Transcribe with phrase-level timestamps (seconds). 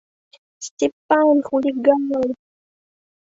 [0.67, 2.03] Степан— хулиган!..